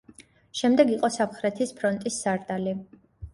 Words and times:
შემდეგ 0.61 0.93
იყო 0.93 1.09
სამხრეთის 1.17 1.75
ფრონტის 1.83 2.19
სარდალი. 2.25 2.75